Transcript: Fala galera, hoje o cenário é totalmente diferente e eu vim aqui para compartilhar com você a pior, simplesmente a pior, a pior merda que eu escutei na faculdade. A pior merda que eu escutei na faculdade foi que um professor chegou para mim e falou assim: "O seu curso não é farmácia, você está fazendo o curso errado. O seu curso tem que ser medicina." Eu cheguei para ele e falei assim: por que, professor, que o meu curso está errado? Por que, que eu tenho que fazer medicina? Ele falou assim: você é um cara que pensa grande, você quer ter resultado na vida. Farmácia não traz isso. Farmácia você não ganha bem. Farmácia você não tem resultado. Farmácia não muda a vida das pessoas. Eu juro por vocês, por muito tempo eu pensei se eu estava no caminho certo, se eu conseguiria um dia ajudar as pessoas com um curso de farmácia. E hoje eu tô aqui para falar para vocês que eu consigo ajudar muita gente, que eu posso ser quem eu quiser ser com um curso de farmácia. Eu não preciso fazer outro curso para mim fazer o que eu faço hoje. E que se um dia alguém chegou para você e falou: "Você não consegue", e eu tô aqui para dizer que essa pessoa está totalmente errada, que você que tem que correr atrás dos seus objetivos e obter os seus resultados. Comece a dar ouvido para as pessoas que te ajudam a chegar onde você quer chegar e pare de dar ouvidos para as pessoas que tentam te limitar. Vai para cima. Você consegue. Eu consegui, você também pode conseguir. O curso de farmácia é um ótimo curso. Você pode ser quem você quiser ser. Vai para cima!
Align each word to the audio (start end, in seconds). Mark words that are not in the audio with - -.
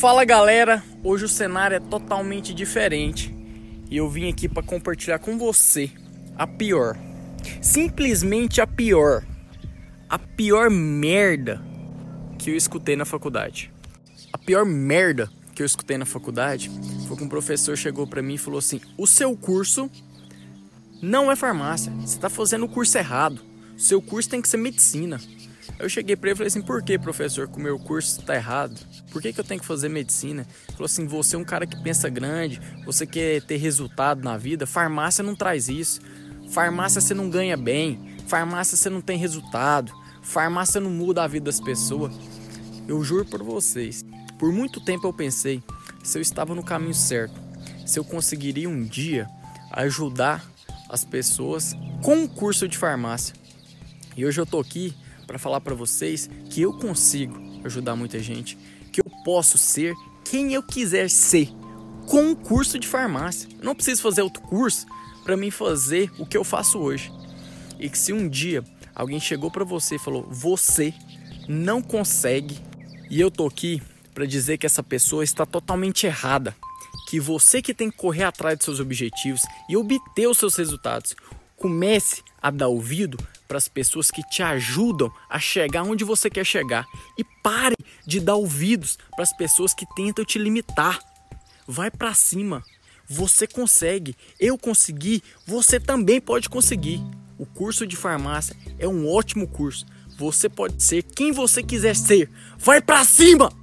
Fala 0.00 0.24
galera, 0.24 0.82
hoje 1.04 1.26
o 1.26 1.28
cenário 1.28 1.76
é 1.76 1.78
totalmente 1.78 2.54
diferente 2.54 3.34
e 3.90 3.98
eu 3.98 4.08
vim 4.08 4.30
aqui 4.30 4.48
para 4.48 4.62
compartilhar 4.62 5.18
com 5.18 5.36
você 5.36 5.90
a 6.38 6.46
pior, 6.46 6.96
simplesmente 7.60 8.62
a 8.62 8.66
pior, 8.66 9.22
a 10.08 10.18
pior 10.18 10.70
merda 10.70 11.62
que 12.38 12.50
eu 12.50 12.56
escutei 12.56 12.96
na 12.96 13.04
faculdade. 13.04 13.70
A 14.32 14.38
pior 14.38 14.64
merda 14.64 15.30
que 15.54 15.60
eu 15.60 15.66
escutei 15.66 15.98
na 15.98 16.06
faculdade 16.06 16.70
foi 17.06 17.18
que 17.18 17.22
um 17.22 17.28
professor 17.28 17.76
chegou 17.76 18.06
para 18.06 18.22
mim 18.22 18.36
e 18.36 18.38
falou 18.38 18.58
assim: 18.58 18.80
"O 18.96 19.06
seu 19.06 19.36
curso 19.36 19.90
não 21.02 21.30
é 21.30 21.36
farmácia, 21.36 21.92
você 21.92 22.16
está 22.16 22.30
fazendo 22.30 22.64
o 22.64 22.70
curso 22.70 22.96
errado. 22.96 23.42
O 23.76 23.78
seu 23.78 24.00
curso 24.00 24.30
tem 24.30 24.40
que 24.40 24.48
ser 24.48 24.56
medicina." 24.56 25.20
Eu 25.80 25.88
cheguei 25.88 26.14
para 26.14 26.28
ele 26.28 26.34
e 26.34 26.36
falei 26.36 26.48
assim: 26.48 26.60
por 26.60 26.82
que, 26.82 26.98
professor, 26.98 27.48
que 27.48 27.56
o 27.56 27.60
meu 27.60 27.78
curso 27.78 28.20
está 28.20 28.34
errado? 28.34 28.78
Por 29.10 29.22
que, 29.22 29.32
que 29.32 29.40
eu 29.40 29.44
tenho 29.44 29.60
que 29.60 29.66
fazer 29.66 29.88
medicina? 29.88 30.42
Ele 30.42 30.72
falou 30.72 30.84
assim: 30.84 31.06
você 31.06 31.36
é 31.36 31.38
um 31.38 31.44
cara 31.44 31.66
que 31.66 31.82
pensa 31.82 32.08
grande, 32.10 32.60
você 32.84 33.06
quer 33.06 33.40
ter 33.42 33.56
resultado 33.56 34.22
na 34.22 34.36
vida. 34.36 34.66
Farmácia 34.66 35.24
não 35.24 35.34
traz 35.34 35.68
isso. 35.68 36.00
Farmácia 36.50 37.00
você 37.00 37.14
não 37.14 37.30
ganha 37.30 37.56
bem. 37.56 38.18
Farmácia 38.26 38.76
você 38.76 38.90
não 38.90 39.00
tem 39.00 39.16
resultado. 39.16 39.90
Farmácia 40.22 40.80
não 40.80 40.90
muda 40.90 41.24
a 41.24 41.26
vida 41.26 41.46
das 41.46 41.60
pessoas. 41.60 42.14
Eu 42.86 43.02
juro 43.02 43.24
por 43.24 43.42
vocês, 43.42 44.04
por 44.38 44.52
muito 44.52 44.80
tempo 44.80 45.06
eu 45.06 45.12
pensei 45.12 45.62
se 46.02 46.18
eu 46.18 46.22
estava 46.22 46.54
no 46.54 46.62
caminho 46.62 46.94
certo, 46.94 47.40
se 47.86 47.98
eu 47.98 48.04
conseguiria 48.04 48.68
um 48.68 48.84
dia 48.84 49.28
ajudar 49.70 50.44
as 50.88 51.04
pessoas 51.04 51.72
com 52.02 52.16
um 52.16 52.26
curso 52.26 52.66
de 52.66 52.76
farmácia. 52.76 53.34
E 54.16 54.26
hoje 54.26 54.40
eu 54.40 54.46
tô 54.46 54.58
aqui 54.58 54.94
para 55.30 55.38
falar 55.38 55.60
para 55.60 55.76
vocês 55.76 56.28
que 56.50 56.60
eu 56.60 56.72
consigo 56.72 57.40
ajudar 57.62 57.94
muita 57.94 58.18
gente, 58.18 58.58
que 58.90 59.00
eu 59.00 59.04
posso 59.24 59.56
ser 59.56 59.94
quem 60.24 60.54
eu 60.54 60.60
quiser 60.60 61.08
ser 61.08 61.48
com 62.08 62.30
um 62.30 62.34
curso 62.34 62.80
de 62.80 62.88
farmácia. 62.88 63.48
Eu 63.56 63.64
não 63.64 63.76
preciso 63.76 64.02
fazer 64.02 64.22
outro 64.22 64.42
curso 64.42 64.88
para 65.22 65.36
mim 65.36 65.52
fazer 65.52 66.10
o 66.18 66.26
que 66.26 66.36
eu 66.36 66.42
faço 66.42 66.80
hoje. 66.80 67.12
E 67.78 67.88
que 67.88 67.96
se 67.96 68.12
um 68.12 68.28
dia 68.28 68.64
alguém 68.92 69.20
chegou 69.20 69.52
para 69.52 69.62
você 69.62 69.94
e 69.94 70.00
falou: 70.00 70.26
"Você 70.28 70.92
não 71.48 71.80
consegue", 71.80 72.58
e 73.08 73.20
eu 73.20 73.30
tô 73.30 73.46
aqui 73.46 73.80
para 74.12 74.26
dizer 74.26 74.58
que 74.58 74.66
essa 74.66 74.82
pessoa 74.82 75.22
está 75.22 75.46
totalmente 75.46 76.06
errada, 76.08 76.56
que 77.08 77.20
você 77.20 77.62
que 77.62 77.72
tem 77.72 77.88
que 77.88 77.96
correr 77.96 78.24
atrás 78.24 78.58
dos 78.58 78.64
seus 78.64 78.80
objetivos 78.80 79.42
e 79.68 79.76
obter 79.76 80.26
os 80.26 80.38
seus 80.38 80.56
resultados. 80.56 81.14
Comece 81.56 82.20
a 82.42 82.50
dar 82.50 82.66
ouvido 82.66 83.16
para 83.50 83.58
as 83.58 83.66
pessoas 83.66 84.12
que 84.12 84.22
te 84.22 84.44
ajudam 84.44 85.12
a 85.28 85.40
chegar 85.40 85.82
onde 85.82 86.04
você 86.04 86.30
quer 86.30 86.46
chegar 86.46 86.86
e 87.18 87.24
pare 87.42 87.74
de 88.06 88.20
dar 88.20 88.36
ouvidos 88.36 88.96
para 89.10 89.24
as 89.24 89.36
pessoas 89.36 89.74
que 89.74 89.84
tentam 89.96 90.24
te 90.24 90.38
limitar. 90.38 91.00
Vai 91.66 91.90
para 91.90 92.14
cima. 92.14 92.62
Você 93.08 93.48
consegue. 93.48 94.16
Eu 94.38 94.56
consegui, 94.56 95.20
você 95.44 95.80
também 95.80 96.20
pode 96.20 96.48
conseguir. 96.48 97.02
O 97.36 97.44
curso 97.44 97.88
de 97.88 97.96
farmácia 97.96 98.56
é 98.78 98.86
um 98.86 99.12
ótimo 99.12 99.48
curso. 99.48 99.84
Você 100.16 100.48
pode 100.48 100.80
ser 100.80 101.02
quem 101.02 101.32
você 101.32 101.60
quiser 101.60 101.96
ser. 101.96 102.30
Vai 102.56 102.80
para 102.80 103.04
cima! 103.04 103.59